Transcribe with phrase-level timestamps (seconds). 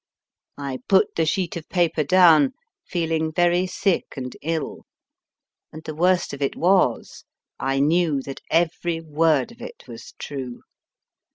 [0.57, 2.53] I put the sheet of paper down,
[2.87, 4.87] feeling very sick and ill.
[5.71, 7.23] And the worst of it was,
[7.59, 10.61] I knew that every word of it was true.